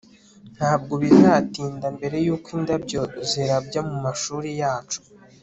[0.57, 4.99] ntabwo bizatinda mbere yuko indabyo zirabya mumashuri yacu